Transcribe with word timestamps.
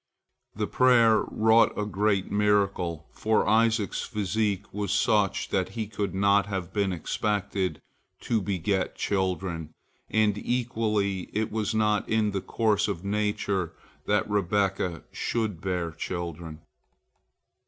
The 0.55 0.65
prayer 0.65 1.25
wrought 1.29 1.77
a 1.77 1.85
great 1.85 2.31
miracle, 2.31 3.05
for 3.13 3.47
Isaac's 3.47 4.01
physique 4.01 4.73
was 4.73 4.91
such 4.91 5.49
that 5.49 5.69
he 5.77 5.85
could 5.85 6.15
not 6.15 6.47
have 6.47 6.73
been 6.73 6.91
expected 6.91 7.79
to 8.21 8.41
beget 8.41 8.95
children, 8.95 9.75
and 10.09 10.35
equally 10.39 11.29
it 11.33 11.51
was 11.51 11.75
not 11.75 12.09
in 12.09 12.31
the 12.31 12.41
course 12.41 12.87
of 12.87 13.05
nature 13.05 13.73
that 14.07 14.27
Rebekah 14.27 15.03
should 15.11 15.61
bear 15.61 15.91
children. 15.91 16.61